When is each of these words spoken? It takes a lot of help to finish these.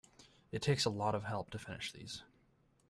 It 0.51 0.63
takes 0.63 0.83
a 0.83 0.89
lot 0.89 1.13
of 1.13 1.25
help 1.25 1.51
to 1.51 1.59
finish 1.59 1.91
these. 1.91 2.23